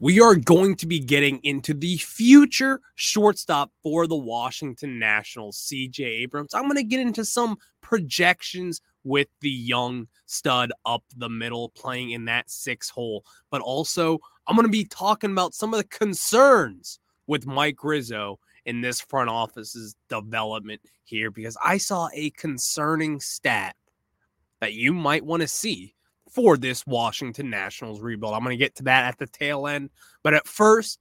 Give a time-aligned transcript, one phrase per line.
[0.00, 6.00] we are going to be getting into the future shortstop for the Washington Nationals, CJ
[6.00, 6.54] Abrams.
[6.54, 12.12] I'm going to get into some projections with the young stud up the middle playing
[12.12, 15.88] in that six hole, but also I'm going to be talking about some of the
[15.88, 23.20] concerns with Mike Rizzo in this front office's development here because I saw a concerning
[23.20, 23.76] stat
[24.60, 25.94] that you might want to see
[26.30, 28.34] for this Washington Nationals rebuild.
[28.34, 29.90] I'm going to get to that at the tail end.
[30.22, 31.00] But at first,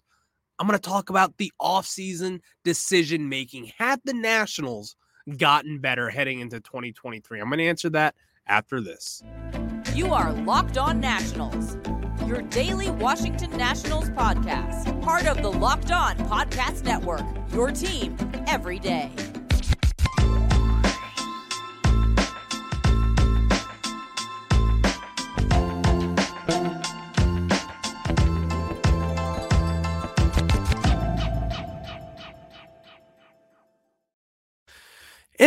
[0.59, 3.71] I'm going to talk about the offseason decision making.
[3.77, 4.95] Had the Nationals
[5.37, 7.39] gotten better heading into 2023?
[7.39, 8.15] I'm going to answer that
[8.47, 9.23] after this.
[9.93, 11.77] You are Locked On Nationals,
[12.25, 18.79] your daily Washington Nationals podcast, part of the Locked On Podcast Network, your team every
[18.79, 19.11] day.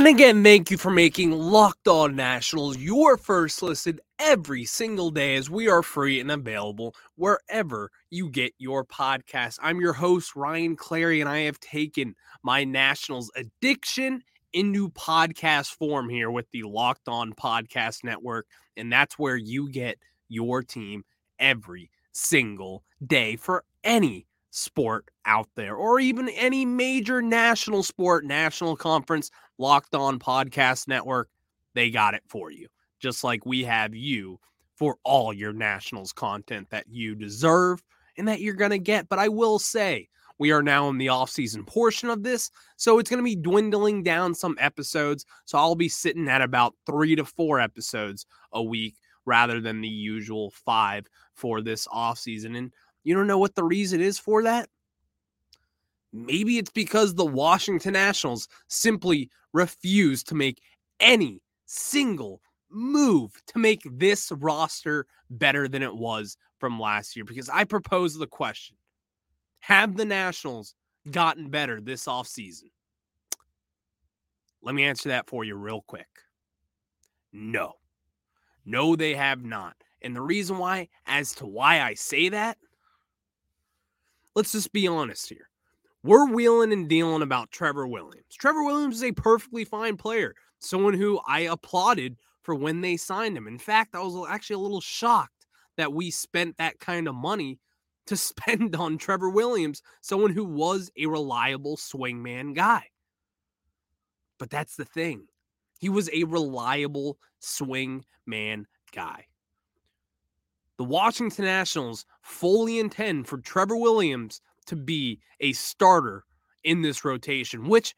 [0.02, 5.36] And again, thank you for making Locked On Nationals your first listen every single day
[5.36, 9.60] as we are free and available wherever you get your podcast.
[9.62, 16.08] I'm your host, Ryan Clary, and I have taken my Nationals addiction into podcast form
[16.08, 18.48] here with the Locked On Podcast Network.
[18.76, 21.04] And that's where you get your team
[21.38, 28.76] every single day for any sport out there or even any major national sport, national
[28.76, 31.30] conference, locked on podcast network,
[31.74, 32.68] they got it for you.
[33.00, 34.38] Just like we have you
[34.76, 37.82] for all your nationals content that you deserve
[38.18, 39.08] and that you're going to get.
[39.08, 43.08] But I will say, we are now in the off-season portion of this, so it's
[43.08, 45.24] going to be dwindling down some episodes.
[45.44, 49.88] So I'll be sitting at about three to four episodes a week rather than the
[49.88, 52.56] usual five for this off-season.
[52.56, 52.72] And
[53.04, 54.68] you don't know what the reason is for that?
[56.12, 60.60] Maybe it's because the Washington Nationals simply refuse to make
[61.00, 67.24] any single move to make this roster better than it was from last year.
[67.24, 68.76] Because I propose the question
[69.60, 70.74] Have the Nationals
[71.10, 72.70] gotten better this offseason?
[74.62, 76.06] Let me answer that for you real quick.
[77.32, 77.74] No.
[78.64, 79.74] No, they have not.
[80.02, 82.58] And the reason why, as to why I say that,
[84.34, 85.48] let's just be honest here.
[86.04, 88.34] We're wheeling and dealing about Trevor Williams.
[88.36, 93.36] Trevor Williams is a perfectly fine player, someone who I applauded for when they signed
[93.36, 93.46] him.
[93.46, 97.60] In fact, I was actually a little shocked that we spent that kind of money
[98.06, 102.88] to spend on Trevor Williams, someone who was a reliable swingman guy.
[104.38, 105.28] But that's the thing.
[105.78, 109.26] He was a reliable swing man guy.
[110.82, 116.24] The Washington Nationals fully intend for Trevor Williams to be a starter
[116.64, 117.94] in this rotation, which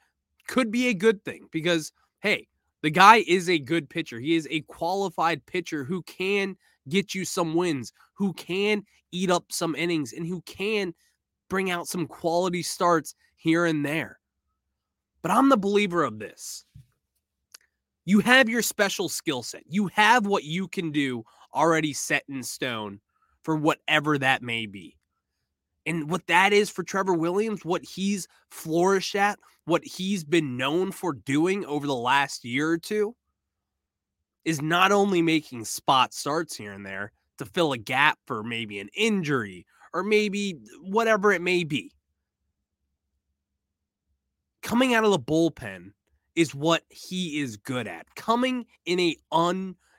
[0.48, 2.46] could be a good thing because, hey,
[2.82, 4.20] the guy is a good pitcher.
[4.20, 9.46] He is a qualified pitcher who can get you some wins, who can eat up
[9.48, 10.92] some innings, and who can
[11.48, 14.18] bring out some quality starts here and there.
[15.22, 16.66] But I'm the believer of this.
[18.04, 22.42] You have your special skill set, you have what you can do already set in
[22.42, 23.00] stone
[23.42, 24.96] for whatever that may be.
[25.86, 30.92] And what that is for Trevor Williams, what he's flourished at, what he's been known
[30.92, 33.14] for doing over the last year or two,
[34.44, 38.78] is not only making spot starts here and there to fill a gap for maybe
[38.78, 41.92] an injury or maybe whatever it may be.
[44.62, 45.92] Coming out of the bullpen
[46.34, 48.06] is what he is good at.
[48.14, 49.16] Coming in a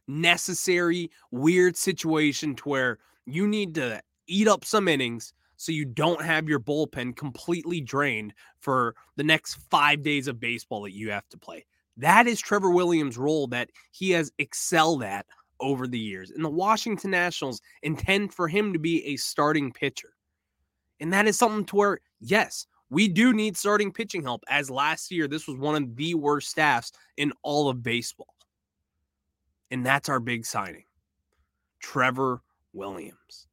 [0.08, 6.22] unnecessary, weird situation to where you need to eat up some innings so you don't
[6.22, 11.28] have your bullpen completely drained for the next five days of baseball that you have
[11.30, 11.66] to play.
[11.98, 15.26] That is Trevor Williams' role that he has excelled at
[15.62, 16.32] over the years.
[16.32, 20.10] And the Washington Nationals intend for him to be a starting pitcher.
[21.00, 25.10] And that is something to where, yes, we do need starting pitching help, as last
[25.10, 28.35] year, this was one of the worst staffs in all of baseball.
[29.72, 30.86] And that's our big signing
[31.80, 32.42] Trevor
[32.74, 33.48] Williams.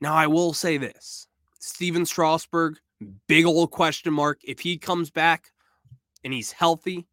[0.00, 1.26] Now, I will say this
[1.60, 2.78] Stephen Strasburg,
[3.26, 4.40] big old question mark.
[4.44, 5.50] If he comes back
[6.22, 7.06] and he's healthy,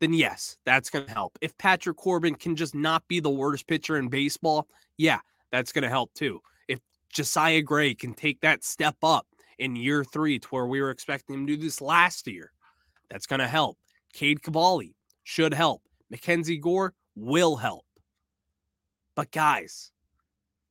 [0.00, 1.38] then yes, that's going to help.
[1.40, 4.66] If Patrick Corbin can just not be the worst pitcher in baseball,
[4.96, 5.18] yeah,
[5.52, 6.40] that's going to help too.
[6.68, 6.80] If
[7.12, 9.26] Josiah Gray can take that step up
[9.58, 12.52] in year three to where we were expecting him to do this last year,
[13.10, 13.76] that's going to help.
[14.12, 14.94] Cade Cavalli
[15.24, 15.82] should help.
[16.10, 17.84] Mackenzie Gore will help.
[19.14, 19.92] But guys,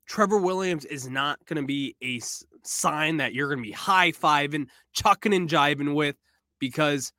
[0.05, 2.19] Trevor Williams is not going to be a
[2.63, 6.15] sign that you're going to be high fiving, chucking and jiving with
[6.59, 7.13] because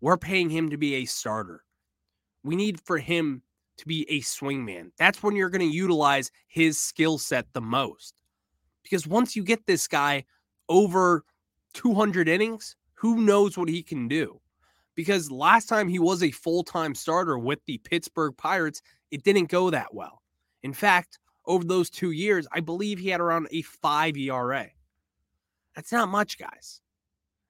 [0.00, 1.64] we're paying him to be a starter.
[2.44, 3.42] We need for him
[3.78, 4.90] to be a swingman.
[4.98, 8.14] That's when you're going to utilize his skill set the most.
[8.82, 10.24] Because once you get this guy
[10.68, 11.24] over
[11.74, 14.40] 200 innings, who knows what he can do?
[14.98, 19.48] Because last time he was a full time starter with the Pittsburgh Pirates, it didn't
[19.48, 20.22] go that well.
[20.64, 24.66] In fact, over those two years, I believe he had around a five ERA.
[25.76, 26.80] That's not much, guys.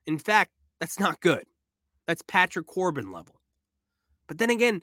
[0.07, 1.47] In fact, that's not good.
[2.07, 3.41] That's Patrick Corbin level.
[4.27, 4.83] But then again,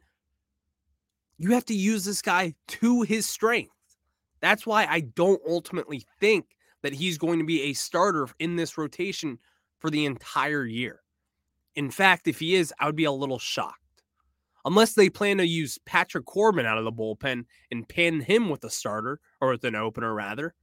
[1.37, 3.75] you have to use this guy to his strength.
[4.41, 8.75] That's why I don't ultimately think that he's going to be a starter in this
[8.75, 9.37] rotation
[9.77, 11.03] for the entire year.
[11.75, 13.79] In fact, if he is, I would be a little shocked
[14.65, 18.63] unless they plan to use Patrick Corbin out of the bullpen and pin him with
[18.63, 20.55] a starter or with an opener, rather.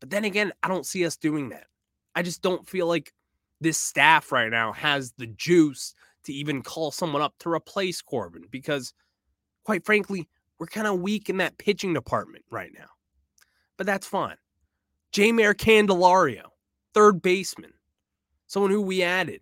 [0.00, 1.66] But then again, I don't see us doing that.
[2.14, 3.12] I just don't feel like
[3.60, 5.94] this staff right now has the juice
[6.24, 8.92] to even call someone up to replace Corbin because,
[9.64, 12.88] quite frankly, we're kind of weak in that pitching department right now.
[13.76, 14.36] But that's fine.
[15.12, 16.44] Jeimer Candelario,
[16.92, 17.72] third baseman,
[18.46, 19.40] someone who we added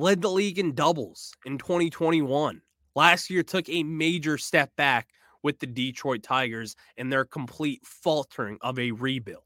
[0.00, 2.62] led the league in doubles in 2021.
[2.94, 5.08] Last year took a major step back
[5.42, 9.44] with the Detroit Tigers and their complete faltering of a rebuild.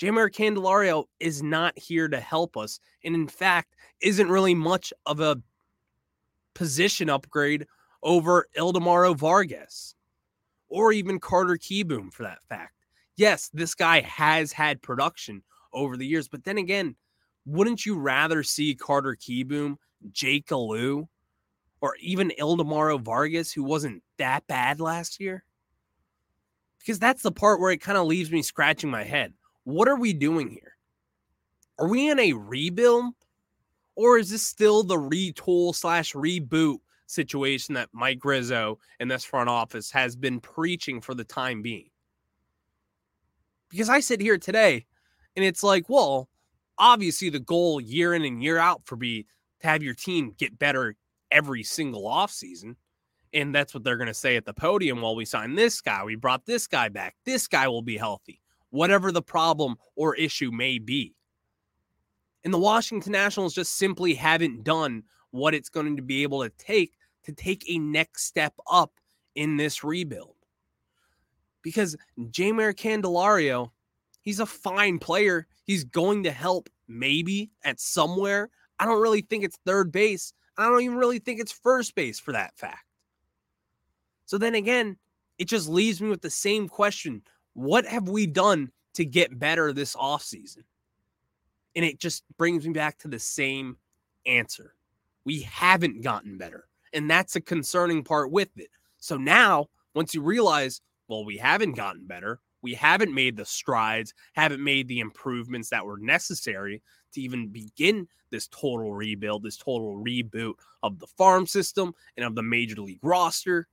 [0.00, 5.20] Jeimer Candelario is not here to help us, and in fact, isn't really much of
[5.20, 5.40] a
[6.54, 7.66] position upgrade
[8.02, 9.94] over Ildemaro Vargas
[10.68, 12.74] or even Carter Kieboom for that fact.
[13.16, 15.42] Yes, this guy has had production
[15.72, 16.96] over the years, but then again,
[17.44, 19.76] wouldn't you rather see Carter Kieboom,
[20.10, 21.06] Jake Alu,
[21.80, 25.44] or even Ildemaro Vargas, who wasn't that bad last year?
[26.78, 29.32] Because that's the part where it kind of leaves me scratching my head.
[29.64, 30.76] What are we doing here?
[31.78, 33.14] Are we in a rebuild?
[33.94, 39.48] Or is this still the retool slash reboot situation that Mike Rizzo and this front
[39.48, 41.90] office has been preaching for the time being?
[43.68, 44.86] Because I sit here today
[45.36, 46.28] and it's like, well,
[46.78, 49.26] obviously the goal year in and year out for be
[49.60, 50.94] to have your team get better
[51.30, 52.76] every single offseason.
[53.32, 55.00] And that's what they're going to say at the podium.
[55.00, 57.16] While we sign this guy, we brought this guy back.
[57.24, 58.40] This guy will be healthy,
[58.70, 61.14] whatever the problem or issue may be.
[62.44, 66.50] And the Washington Nationals just simply haven't done what it's going to be able to
[66.58, 66.92] take
[67.24, 68.92] to take a next step up
[69.34, 70.34] in this rebuild.
[71.62, 73.70] Because Jeimer Candelario,
[74.22, 75.46] he's a fine player.
[75.64, 78.50] He's going to help maybe at somewhere.
[78.78, 80.32] I don't really think it's third base.
[80.56, 82.84] I don't even really think it's first base for that fact.
[84.26, 84.96] So then again,
[85.38, 87.22] it just leaves me with the same question.
[87.54, 90.64] What have we done to get better this offseason?
[91.74, 93.76] And it just brings me back to the same
[94.26, 94.74] answer.
[95.24, 96.66] We haven't gotten better.
[96.92, 98.68] And that's a concerning part with it.
[98.98, 104.14] So now, once you realize, well, we haven't gotten better, we haven't made the strides,
[104.34, 106.82] haven't made the improvements that were necessary
[107.12, 112.34] to even begin this total rebuild, this total reboot of the farm system and of
[112.34, 113.68] the major league roster.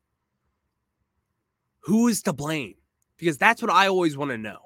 [1.81, 2.75] Who is to blame?
[3.17, 4.57] Because that's what I always want to know.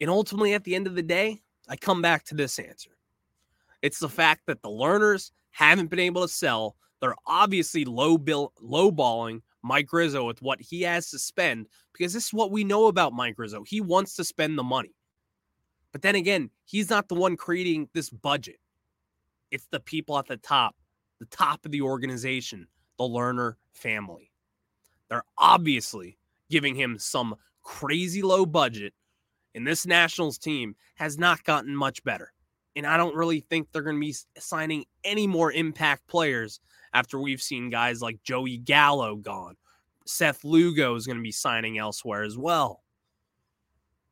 [0.00, 2.90] And ultimately, at the end of the day, I come back to this answer.
[3.82, 6.76] It's the fact that the Lerners haven't been able to sell.
[7.00, 12.12] They're obviously low bill, low balling Mike Rizzo with what he has to spend because
[12.12, 13.64] this is what we know about Mike Rizzo.
[13.64, 14.94] He wants to spend the money.
[15.92, 18.56] But then again, he's not the one creating this budget.
[19.50, 20.76] It's the people at the top,
[21.18, 22.66] the top of the organization,
[22.98, 24.30] the Lerner family.
[25.08, 26.18] They're obviously
[26.50, 28.92] giving him some crazy low budget,
[29.54, 32.32] and this Nationals team has not gotten much better.
[32.76, 36.60] And I don't really think they're going to be signing any more impact players
[36.94, 39.56] after we've seen guys like Joey Gallo gone.
[40.06, 42.82] Seth Lugo is going to be signing elsewhere as well.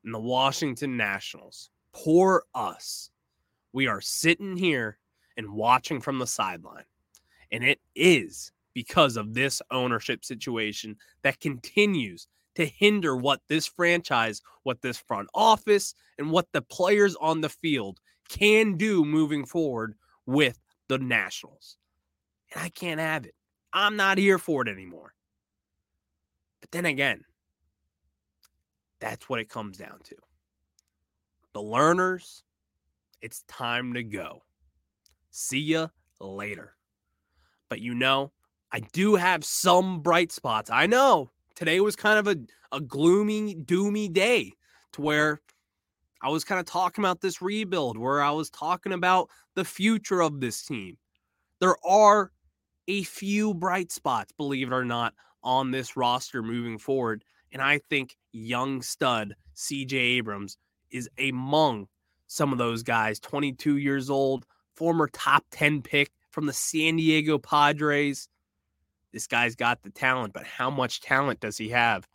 [0.04, 3.10] And the Washington Nationals, poor us.
[3.72, 4.98] We are sitting here
[5.36, 6.84] and watching from the sideline.
[7.50, 14.42] And it is because of this ownership situation that continues to hinder what this franchise,
[14.62, 19.94] what this front office, and what the players on the field can do moving forward
[20.26, 21.76] with the Nationals.
[22.56, 23.34] I can't have it.
[23.72, 25.12] I'm not here for it anymore.
[26.60, 27.22] But then again,
[29.00, 30.16] that's what it comes down to.
[31.52, 32.42] The Lerners,
[33.20, 34.42] it's time to go.
[35.30, 35.88] See ya
[36.20, 36.74] later.
[37.68, 38.32] But you know,
[38.72, 40.70] I do have some bright spots.
[40.70, 44.52] I know today was kind of a, a gloomy, doomy day
[44.92, 45.40] to where
[46.22, 50.22] I was kind of talking about this rebuild, where I was talking about the future
[50.22, 50.96] of this team.
[51.60, 52.32] There are
[52.88, 57.24] a few bright spots, believe it or not, on this roster moving forward.
[57.52, 60.58] And I think young stud CJ Abrams
[60.90, 61.88] is among
[62.26, 67.38] some of those guys, 22 years old, former top 10 pick from the San Diego
[67.38, 68.28] Padres.
[69.12, 72.06] This guy's got the talent, but how much talent does he have?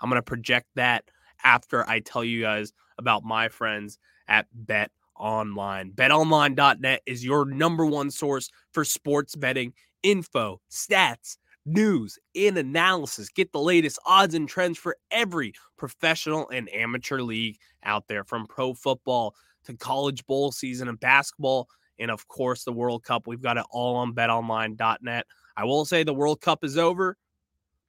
[0.00, 1.04] I'm going to project that
[1.42, 5.92] after I tell you guys about my friends at Bet Online.
[5.92, 9.72] BetOnline.net is your number one source for sports betting
[10.04, 13.30] info, stats, news, and analysis.
[13.30, 18.46] Get the latest odds and trends for every professional and amateur league out there, from
[18.46, 19.34] pro football
[19.64, 21.68] to college bowl season and basketball,
[21.98, 23.26] and of course, the World Cup.
[23.26, 25.26] We've got it all on betonline.net.
[25.56, 27.16] I will say the World Cup is over,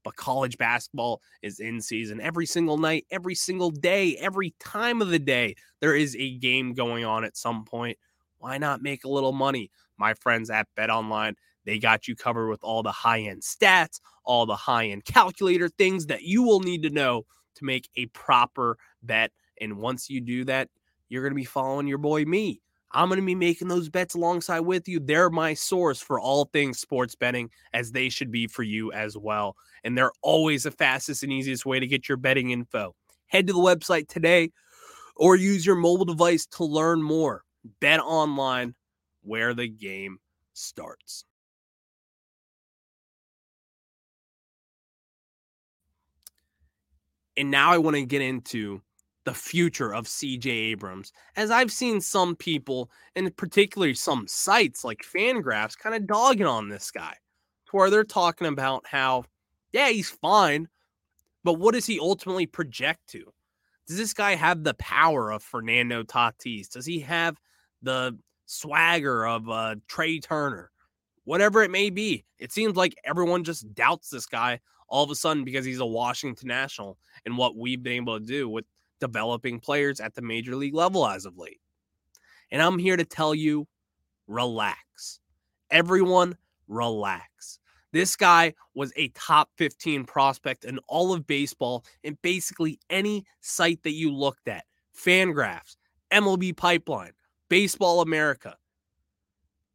[0.03, 5.09] but college basketball is in season every single night, every single day, every time of
[5.09, 5.55] the day.
[5.81, 7.97] There is a game going on at some point.
[8.37, 9.71] Why not make a little money?
[9.97, 14.45] My friends at BetOnline they got you covered with all the high end stats, all
[14.45, 18.77] the high end calculator things that you will need to know to make a proper
[19.03, 19.31] bet.
[19.59, 20.69] And once you do that,
[21.09, 22.61] you're going to be following your boy me.
[22.91, 24.99] I'm going to be making those bets alongside with you.
[24.99, 29.17] They're my source for all things sports betting, as they should be for you as
[29.17, 29.57] well.
[29.83, 32.95] And they're always the fastest and easiest way to get your betting info.
[33.27, 34.51] Head to the website today
[35.17, 37.43] or use your mobile device to learn more.
[37.81, 38.75] Bet online
[39.23, 40.19] where the game
[40.53, 41.25] starts.
[47.37, 48.81] And now I want to get into
[49.25, 54.99] the future of CJ Abrams, as I've seen some people, and particularly some sites like
[55.03, 57.15] Fangraphs, kind of dogging on this guy,
[57.65, 59.25] to where they're talking about how,
[59.73, 60.69] yeah, he's fine,
[61.43, 63.23] but what does he ultimately project to?
[63.87, 66.69] Does this guy have the power of Fernando Tatis?
[66.69, 67.37] Does he have
[67.81, 70.71] the swagger of uh, Trea Turner?
[71.25, 75.15] Whatever it may be, it seems like everyone just doubts this guy all of a
[75.15, 78.65] sudden because he's a Washington National and what we've been able to do with
[78.99, 81.59] developing players at the major league level as of late.
[82.51, 83.67] And I'm here to tell you
[84.27, 85.19] relax.
[85.71, 87.59] Everyone, relax.
[87.91, 93.81] This guy was a top 15 prospect in all of baseball in basically any site
[93.83, 94.65] that you looked at
[94.95, 95.77] Fangraphs,
[96.11, 97.13] MLB Pipeline,
[97.49, 98.57] Baseball America.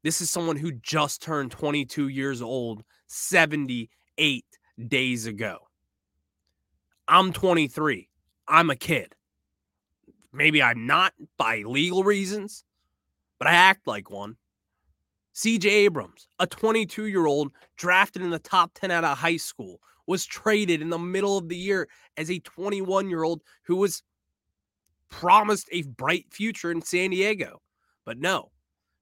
[0.03, 4.45] This is someone who just turned 22 years old 78
[4.89, 5.59] days ago.
[7.07, 8.09] I'm 23.
[8.49, 9.15] I'm a kid.
[10.33, 12.65] Maybe I'm not by legal reasons,
[13.39, 14.37] but I act like one.
[15.35, 19.81] CJ Abrams, a 22 year old drafted in the top 10 out of high school,
[20.07, 24.03] was traded in the middle of the year as a 21 year old who was
[25.09, 27.61] promised a bright future in San Diego,
[28.05, 28.51] but no,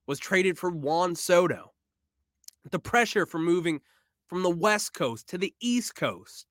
[0.09, 1.73] was traded for Juan Soto.
[2.71, 3.81] The pressure for moving
[4.27, 6.47] from the West Coast to the East Coast.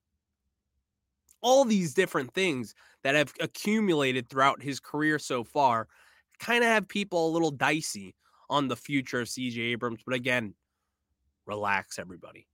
[1.42, 2.74] All these different things
[3.04, 5.88] that have accumulated throughout his career so far
[6.40, 8.16] kind of have people a little dicey
[8.50, 10.02] on the future of CJ Abrams.
[10.06, 10.54] But again,
[11.46, 12.48] relax, everybody.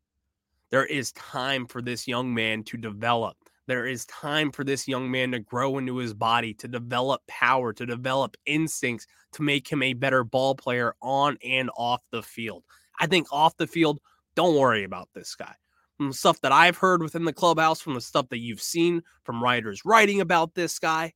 [0.72, 3.38] There is time for this young man to develop.
[3.67, 7.72] There is time for this young man to grow into his body, to develop power,
[7.74, 12.63] to develop instincts, to make him a better ball player on and off the field.
[13.00, 14.00] I think off the field,
[14.36, 15.53] don't worry about this guy.
[15.98, 19.01] From the stuff that I've heard within the clubhouse, from the stuff that you've seen
[19.24, 21.13] from writers writing about this guy,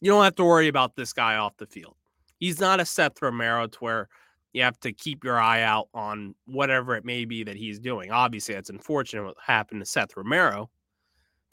[0.00, 1.94] you don't have to worry about this guy off the field.
[2.38, 4.08] He's not a Seth Romero to where
[4.52, 8.10] you have to keep your eye out on whatever it may be that he's doing.
[8.10, 10.68] Obviously, that's unfortunate what happened to Seth Romero.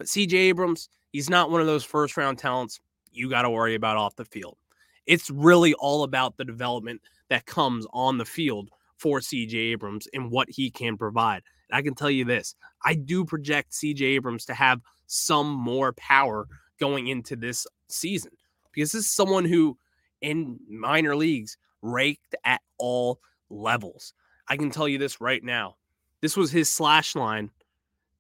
[0.01, 2.79] But CJ Abrams, he's not one of those first round talents
[3.11, 4.57] you got to worry about off the field.
[5.05, 10.31] It's really all about the development that comes on the field for CJ Abrams and
[10.31, 11.43] what he can provide.
[11.69, 15.93] And I can tell you this I do project CJ Abrams to have some more
[15.93, 16.47] power
[16.79, 18.31] going into this season
[18.71, 19.77] because this is someone who
[20.21, 23.19] in minor leagues raked at all
[23.51, 24.15] levels.
[24.47, 25.75] I can tell you this right now.
[26.21, 27.51] This was his slash line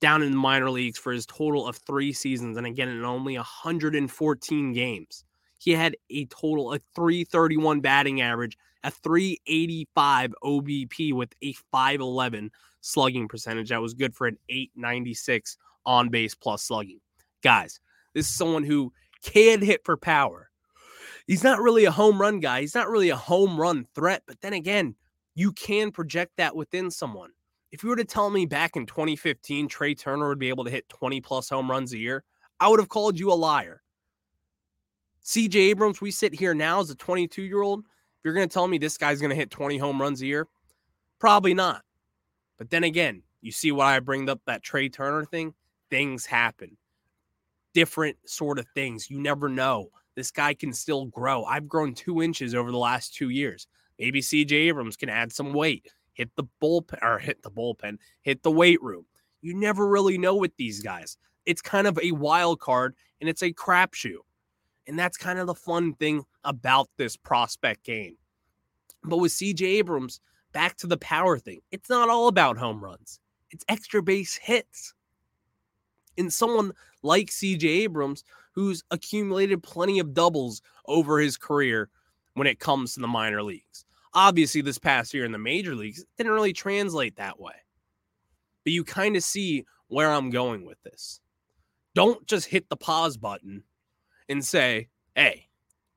[0.01, 2.57] down in the minor leagues for his total of three seasons.
[2.57, 5.23] And again, in only 114 games,
[5.59, 13.27] he had a total of 331 batting average a 385 OBP with a 511 slugging
[13.27, 13.69] percentage.
[13.69, 16.99] That was good for an 896 on base plus slugging.
[17.43, 17.79] Guys,
[18.13, 18.91] this is someone who
[19.23, 20.49] can hit for power.
[21.27, 22.61] He's not really a home run guy.
[22.61, 24.23] He's not really a home run threat.
[24.25, 24.95] But then again,
[25.35, 27.31] you can project that within someone.
[27.71, 30.71] If you were to tell me back in 2015 Trea Turner would be able to
[30.71, 32.23] hit 20 plus home runs a year,
[32.59, 33.81] I would have called you a liar.
[35.23, 37.81] CJ Abrams, we sit here now as a 22 year old.
[37.81, 40.25] If you're going to tell me this guy's going to hit 20 home runs a
[40.25, 40.47] year,
[41.19, 41.83] probably not.
[42.57, 45.53] But then again, you see why I bring up that Trea Turner thing?
[45.89, 46.77] Things happen.
[47.73, 49.09] Different sort of things.
[49.09, 49.89] You never know.
[50.15, 51.45] This guy can still grow.
[51.45, 53.65] I've grown two inches over the last two years.
[53.97, 55.87] Maybe CJ Abrams can add some weight,
[56.21, 59.03] hit the bullpen or hit the bullpen, hit the weight room.
[59.41, 61.17] You never really know with these guys.
[61.47, 64.19] It's kind of a wild card and it's a crapshoot.
[64.85, 68.17] And that's kind of the fun thing about this prospect game.
[69.03, 70.19] But with CJ Abrams,
[70.53, 74.93] back to the power thing, it's not all about home runs, it's extra base hits.
[76.19, 78.23] And someone like CJ Abrams,
[78.53, 81.89] who's accumulated plenty of doubles over his career
[82.35, 83.85] when it comes to the minor leagues.
[84.13, 87.53] Obviously, this past year in the major leagues didn't really translate that way.
[88.63, 91.19] But you kind of see where I'm going with this.
[91.95, 93.63] Don't just hit the pause button
[94.29, 95.47] and say, hey,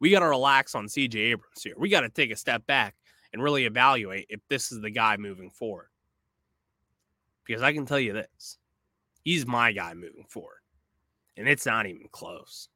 [0.01, 1.75] we got to relax on CJ Abrams here.
[1.77, 2.97] We got to take a step back
[3.33, 5.89] and really evaluate if this is the guy moving forward.
[7.47, 8.59] Because I can tell you this
[9.23, 10.61] he's my guy moving forward.
[11.37, 12.69] And it's not even close.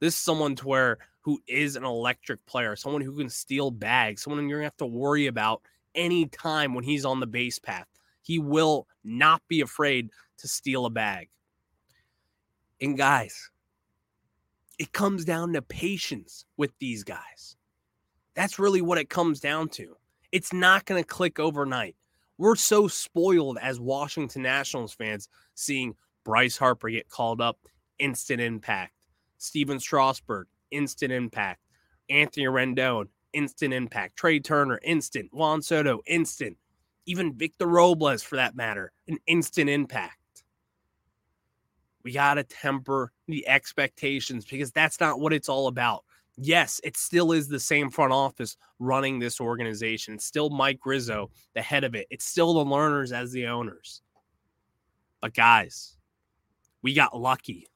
[0.00, 4.22] This is someone to where who is an electric player, someone who can steal bags,
[4.22, 5.62] someone you're gonna have to worry about
[5.94, 7.86] any time when he's on the base path.
[8.22, 11.28] He will not be afraid to steal a bag.
[12.80, 13.50] And guys,
[14.78, 17.56] it comes down to patience with these guys.
[18.34, 19.96] That's really what it comes down to.
[20.32, 21.96] It's not going to click overnight.
[22.38, 27.58] We're so spoiled as Washington Nationals fans seeing Bryce Harper get called up,
[27.98, 28.94] instant impact.
[29.40, 31.60] Stephen Strasburg, instant impact.
[32.08, 34.16] Anthony Rendon, instant impact.
[34.16, 35.30] Trea Turner, instant.
[35.32, 36.56] Juan Soto, instant.
[37.06, 40.16] Even Victor Robles, for that matter, an instant impact.
[42.02, 46.04] We got to temper the expectations because that's not what it's all about.
[46.36, 50.14] Yes, it still is the same front office running this organization.
[50.14, 52.06] It's still Mike Rizzo, the head of it.
[52.10, 54.02] It's still the Lerners as the owners.
[55.20, 55.96] But guys,
[56.82, 57.66] we got lucky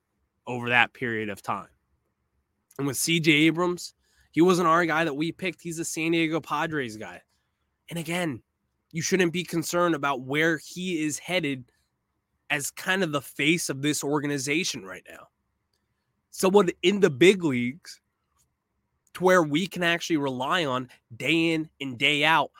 [0.47, 1.69] over that period of time.
[2.79, 3.95] And with CJ Abrams,
[4.33, 5.63] he wasn't our guy that we picked.
[5.63, 7.23] He's a San Diego Padres guy.
[7.89, 8.43] And again,
[8.91, 11.65] you shouldn't be concerned about where he is headed
[12.51, 15.29] as kind of the face of this organization right now.
[16.31, 18.01] Someone in the big leagues
[19.15, 22.51] to where we can actually rely on day in and day out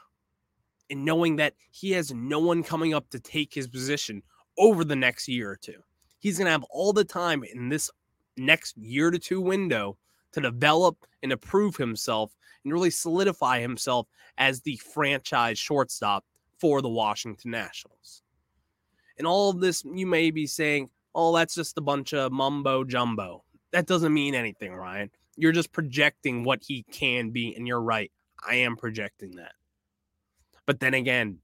[0.91, 4.23] and knowing that he has no one coming up to take his position
[4.59, 5.83] over the next year or two.
[6.25, 7.91] He's going to have all the time in this
[8.39, 9.99] next year to two window
[10.33, 12.35] to develop and improve himself
[12.65, 14.09] and really solidify himself
[14.39, 16.25] as the franchise shortstop
[16.59, 18.23] for the Washington Nationals.
[19.19, 22.85] And all of this, you may be saying, oh, that's just a bunch of mumbo
[22.85, 23.45] jumbo.
[23.73, 25.11] That doesn't mean anything, Ryan.
[25.37, 27.55] You're just projecting what he can be.
[27.55, 28.11] And you're right.
[28.49, 29.53] I am projecting that.
[30.65, 31.41] But then again,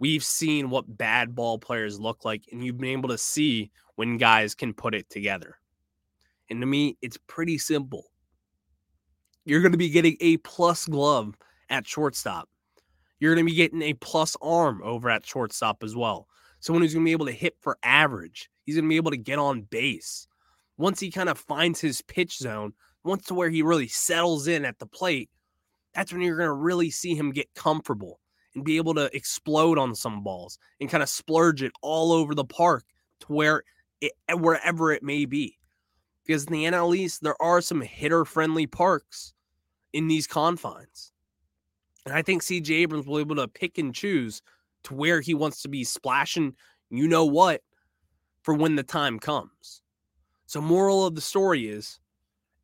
[0.00, 4.16] we've seen what bad ball players look like, and you've been able to see when
[4.16, 5.56] guys can put it together.
[6.48, 8.06] And to me, it's pretty simple.
[9.44, 11.36] You're going to be getting a plus glove
[11.68, 12.48] at shortstop.
[13.20, 16.26] You're going to be getting a plus arm over at shortstop as well
[16.60, 18.48] someone who's going to be able to hit for average.
[18.64, 20.28] He's going to be able to get on base.
[20.76, 24.64] Once he kind of finds his pitch zone, once to where he really settles in
[24.64, 25.30] at the plate,
[25.94, 28.19] that's when you're going to really see him get comfortable
[28.54, 32.34] and be able to explode on some balls and kind of splurge it all over
[32.34, 32.84] the park
[33.20, 33.62] to where
[34.00, 35.56] it, eh, wherever it may be.
[36.26, 39.32] Because in the NL East, there are some hitter friendly parks
[39.92, 41.12] in these confines.
[42.06, 44.42] And I think CJ Abrams will be able to pick and choose
[44.84, 46.54] to where he wants to be splashing
[46.90, 47.62] you know what
[48.42, 49.82] for when the time comes.
[50.46, 52.00] So, moral of the story is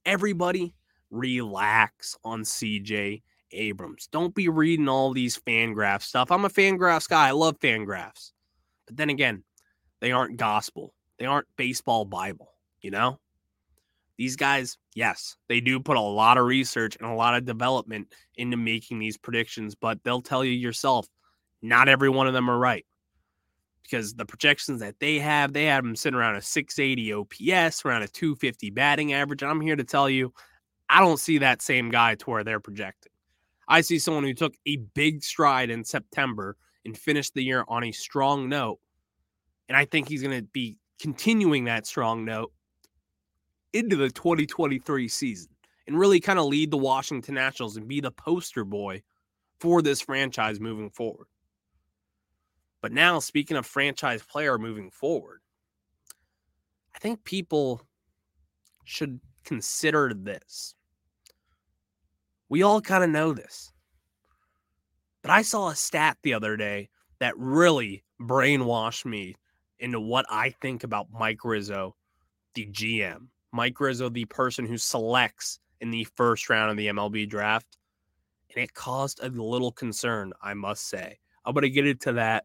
[0.04, 0.74] everybody
[1.10, 3.22] relax on CJ
[3.56, 4.08] Abrams.
[4.12, 6.30] Don't be reading all these FanGraph stuff.
[6.30, 7.28] I'm a fan FanGraphs guy.
[7.28, 8.32] I love FanGraphs.
[8.86, 9.44] But then again,
[10.00, 10.94] they aren't gospel.
[11.18, 13.18] They aren't baseball Bible, you know?
[14.18, 18.14] These guys, yes, they do put a lot of research and a lot of development
[18.36, 21.06] into making these predictions, but they'll tell you yourself
[21.60, 22.86] not every one of them are right
[23.82, 28.02] because the projections that they have, they have them sitting around a 680 OPS, around
[28.02, 29.42] a 250 batting average.
[29.42, 30.32] And I'm here to tell you,
[30.88, 33.12] I don't see that same guy to where they're projecting.
[33.68, 37.84] I see someone who took a big stride in September and finished the year on
[37.84, 38.78] a strong note.
[39.68, 42.52] And I think he's going to be continuing that strong note
[43.72, 45.50] into the 2023 season
[45.86, 49.02] and really kind of lead the Washington Nationals and be the poster boy
[49.60, 51.26] for this franchise moving forward.
[52.80, 55.40] But now, speaking of franchise player moving forward,
[56.94, 57.82] I think people
[58.84, 60.74] should consider this.
[62.48, 63.72] We all kind of know this.
[65.22, 69.36] But I saw a stat the other day that really brainwashed me
[69.78, 71.96] into what I think about Mike Rizzo,
[72.54, 73.28] the GM.
[73.52, 77.76] Mike Rizzo, the person who selects in the first round of the MLB draft.
[78.54, 81.18] And it caused a little concern, I must say.
[81.44, 82.44] I'm going to get into that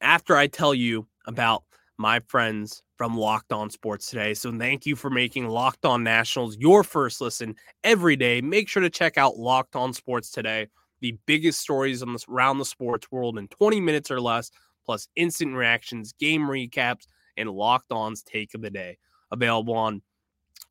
[0.00, 1.64] after I tell you about
[2.00, 4.32] my friends from Locked On Sports today.
[4.32, 8.40] So thank you for making Locked On Nationals your first listen every day.
[8.40, 10.68] Make sure to check out Locked On Sports today,
[11.00, 14.50] the biggest stories around the sports world in 20 minutes or less,
[14.86, 18.96] plus instant reactions, game recaps, and Locked On's take of the day.
[19.30, 20.00] Available on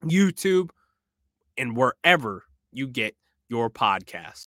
[0.06, 0.72] YouTube
[1.60, 3.16] and wherever you get
[3.50, 4.48] your podcast.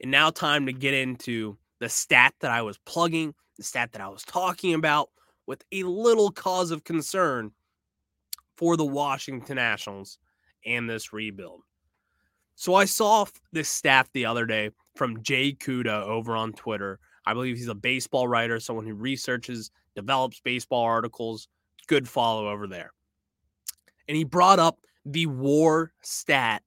[0.00, 4.00] And now, time to get into the stat that I was plugging, the stat that
[4.00, 5.10] I was talking about
[5.46, 7.52] with a little cause of concern
[8.56, 10.18] for the Washington Nationals
[10.64, 11.62] and this rebuild.
[12.54, 16.98] So I saw this stat the other day from Jay Kuda over on Twitter.
[17.26, 21.48] I believe he's a baseball writer, someone who researches, develops baseball articles.
[21.86, 22.92] Good follow over there.
[24.08, 26.62] And he brought up the war stat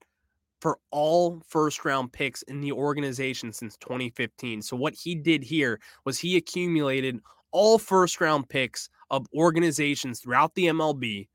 [0.63, 4.61] for all first round picks in the organization since 2015.
[4.61, 7.19] So, what he did here was he accumulated
[7.51, 11.27] all first round picks of organizations throughout the MLB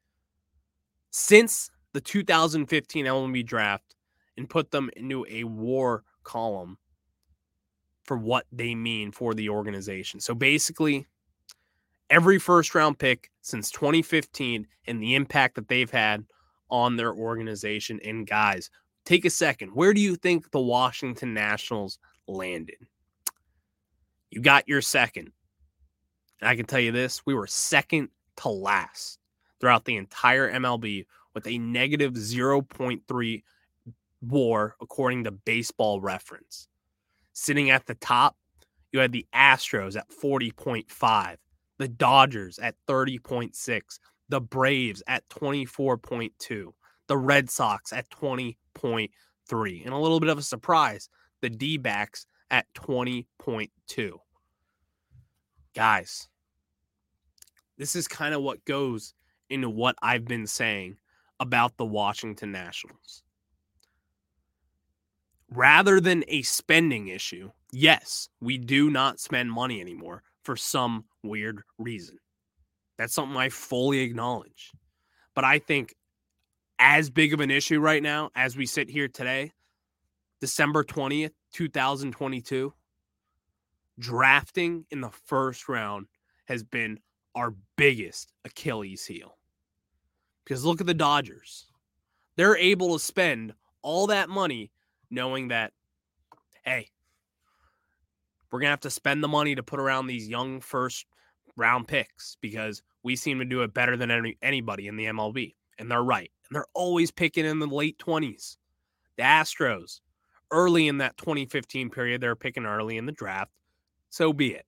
[1.11, 3.95] since the 2015 MLB draft
[4.39, 6.79] and put them into a war column
[8.05, 10.21] for what they mean for the organization.
[10.21, 11.07] So, basically,
[12.09, 16.25] every first round pick since 2015 and the impact that they've had
[16.71, 18.01] on their organization.
[18.03, 18.71] And guys,
[19.09, 19.71] take a second.
[19.71, 22.77] Where do you think the Washington Nationals landed?
[24.31, 25.33] You got your second.
[26.41, 29.19] And I can tell you this we were second to last
[29.61, 33.43] throughout the entire MLB with a negative 0.3
[34.21, 36.69] war, according to baseball reference.
[37.33, 38.37] Sitting at the top,
[38.93, 41.37] you had the Astros at 40.5,
[41.79, 43.81] the Dodgers at 30.6,
[44.29, 46.73] the Braves at 24.2,
[47.09, 51.09] the Red Sox at 20.3, and a little bit of a surprise,
[51.41, 54.13] the D backs at 20.2.
[55.75, 56.29] Guys,
[57.77, 59.15] this is kind of what goes
[59.51, 60.99] into what I've been saying
[61.41, 63.23] about the Washington Nationals.
[65.51, 71.63] Rather than a spending issue, yes, we do not spend money anymore for some weird
[71.79, 72.19] reason.
[72.99, 74.73] That's something I fully acknowledge.
[75.35, 75.95] But I think
[76.79, 79.53] as big of an issue right now as we sit here today,
[80.41, 82.73] December 20th, 2022,
[83.99, 86.07] drafting in the first round
[86.47, 86.99] has been
[87.35, 89.37] our biggest Achilles heel.
[90.45, 91.67] Because look at the Dodgers.
[92.37, 94.71] They're able to spend all that money
[95.11, 95.73] knowing that,
[96.65, 96.89] hey,
[98.51, 101.05] we're going to have to spend the money to put around these young first
[101.57, 105.55] round picks because we seem to do it better than any, anybody in the MLB.
[105.79, 108.57] And they're right and they're always picking in the late 20s.
[109.17, 110.01] The Astros,
[110.51, 113.53] early in that 2015 period, they're picking early in the draft.
[114.11, 114.65] So be it.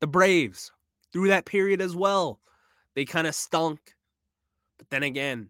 [0.00, 0.72] The Braves,
[1.12, 2.40] through that period as well,
[2.94, 3.94] they kind of stunk.
[4.78, 5.48] But then again,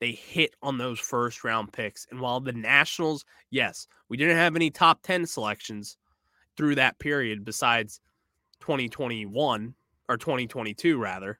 [0.00, 2.06] they hit on those first round picks.
[2.10, 5.96] And while the Nationals, yes, we didn't have any top 10 selections
[6.56, 8.00] through that period besides
[8.60, 9.74] 2021
[10.08, 11.38] or 2022, rather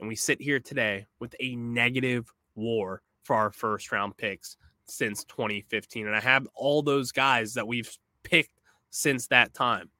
[0.00, 5.24] and we sit here today with a negative war for our first round picks since
[5.24, 6.06] 2015.
[6.06, 7.90] And I have all those guys that we've
[8.22, 9.90] picked since that time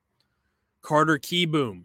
[0.83, 1.83] Carter Kieboom,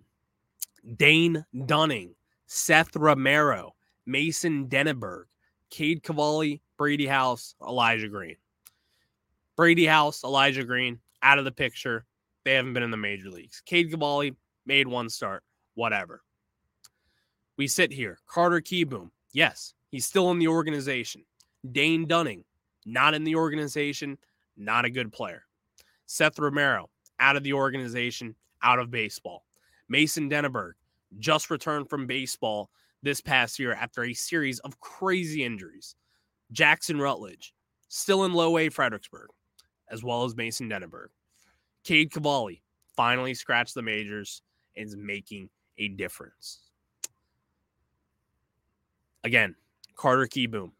[0.95, 2.15] Dane Dunning,
[2.47, 3.75] Seth Romero,
[4.05, 5.25] Mason Denaburg,
[5.69, 8.37] Cade Cavalli, Brady House, Elijah Green.
[9.57, 12.05] Brady House, Elijah Green out of the picture.
[12.43, 13.61] They haven't been in the major leagues.
[13.65, 16.21] Cade Cavalli made one start, whatever
[17.57, 18.19] we sit here.
[18.27, 21.23] Carter Kieboom, yes, he's still in the organization.
[21.71, 22.43] Dane Dunning,
[22.85, 24.17] not in the organization,
[24.57, 25.43] not a good player.
[26.05, 26.89] Seth Romero,
[27.19, 29.45] out of the organization, out of baseball.
[29.89, 30.73] Mason Denaburg,
[31.19, 32.69] just returned from baseball
[33.03, 35.95] this past year after a series of crazy injuries.
[36.51, 37.53] Jackson Rutledge,
[37.87, 39.29] still in low A Fredericksburg,
[39.89, 41.07] as well as Mason Denaburg.
[41.83, 42.61] Cade Cavalli
[42.95, 44.41] finally scratched the majors
[44.75, 46.61] and is making a difference.
[49.25, 49.55] Again,
[49.95, 50.71] Carter Kieboom,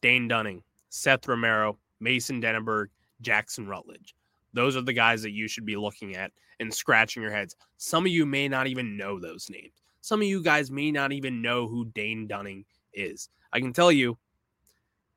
[0.00, 2.86] Dane Dunning, Seth Romero, Mason Denaburg,
[3.20, 4.16] Jackson Rutledge.
[4.52, 7.54] Those are the guys that you should be looking at and scratching your heads.
[7.76, 9.74] Some of you may not even know those names.
[10.00, 13.28] Some of you guys may not even know who Dane Dunning is.
[13.52, 14.18] I can tell you,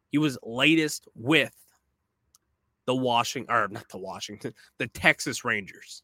[0.10, 1.56] he was latest with
[2.86, 6.04] the Washington, or not the Washington, the Texas Rangers.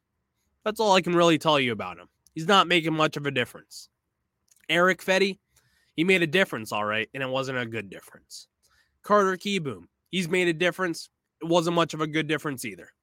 [0.63, 2.07] That's all I can really tell you about him.
[2.33, 3.89] He's not making much of a difference.
[4.69, 5.37] Eric Fedde,
[5.97, 8.47] he made a difference, all right, and it wasn't a good difference.
[9.01, 11.09] Carter Kieboom, he's made a difference.
[11.41, 12.93] It wasn't much of a good difference either.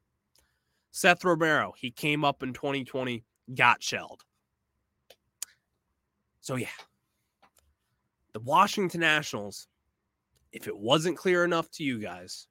[0.93, 3.25] Seth Romero, he came up in 2020,
[3.57, 4.23] got shelled.
[6.41, 6.69] So, yeah,
[8.33, 9.67] the Washington Nationals,
[10.53, 12.47] if it wasn't clear enough to you guys,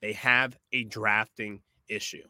[0.00, 2.26] they have a drafting issue.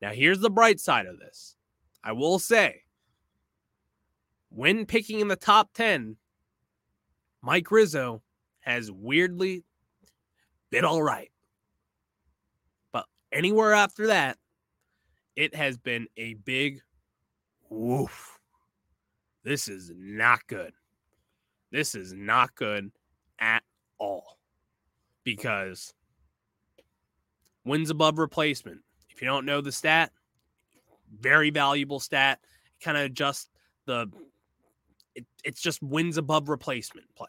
[0.00, 1.54] Now, here's the bright side of this.
[2.02, 2.82] I will say,
[4.48, 6.16] when picking in the top 10,
[7.42, 8.22] Mike Rizzo
[8.60, 9.64] has weirdly
[10.70, 11.30] been all right.
[12.92, 14.38] But anywhere after that,
[15.36, 16.80] it has been a big
[17.68, 18.38] woof.
[19.44, 20.72] This is not good.
[21.70, 22.92] This is not good
[23.38, 23.62] at
[23.98, 24.38] all
[25.24, 25.94] because
[27.64, 28.80] wins above replacement.
[29.10, 30.12] If you don't know the stat,
[31.18, 32.40] very valuable stat.
[32.80, 33.50] Kind of just
[33.86, 34.10] the
[35.44, 37.28] it's just wins above replacement player.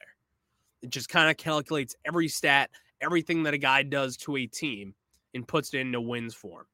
[0.82, 2.70] It just kind of calculates every stat,
[3.02, 4.94] everything that a guy does to a team,
[5.34, 6.66] and puts it into wins form.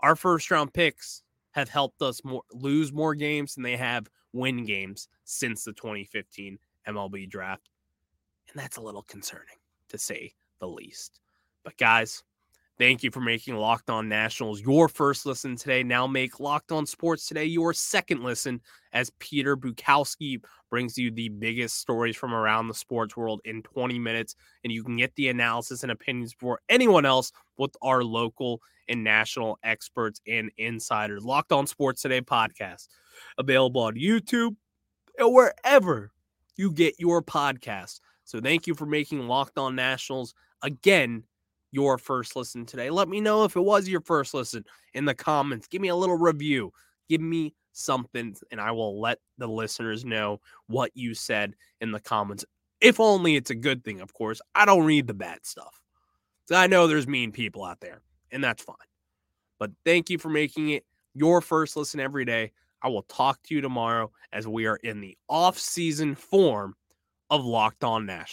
[0.00, 1.22] Our first round picks
[1.52, 6.58] have helped us more lose more games than they have win games since the 2015
[6.86, 7.68] MLB draft.
[8.50, 9.56] And that's a little concerning
[9.88, 11.20] to say the least.
[11.64, 12.22] But guys,
[12.78, 15.82] Thank you for making Locked On Nationals your first listen today.
[15.82, 18.60] Now make Locked On Sports today your second listen
[18.92, 23.98] as Peter Bukowski brings you the biggest stories from around the sports world in 20
[23.98, 24.36] minutes.
[24.62, 29.02] And you can get the analysis and opinions before anyone else with our local and
[29.02, 31.24] national experts and insiders.
[31.24, 32.86] Locked On Sports Today podcast
[33.38, 34.54] available on YouTube
[35.18, 36.12] and wherever
[36.56, 37.98] you get your podcast.
[38.22, 41.24] So thank you for making Locked On Nationals again
[41.70, 42.90] your first listen today.
[42.90, 45.66] Let me know if it was your first listen in the comments.
[45.66, 46.72] Give me a little review.
[47.08, 52.00] Give me something, and I will let the listeners know what you said in the
[52.00, 52.44] comments.
[52.80, 54.40] If only it's a good thing, of course.
[54.54, 55.80] I don't read the bad stuff.
[56.46, 58.76] So I know there's mean people out there, and that's fine.
[59.58, 62.52] But thank you for making it your first listen every day.
[62.80, 66.74] I will talk to you tomorrow as we are in the off season form
[67.30, 68.26] of Locked On National.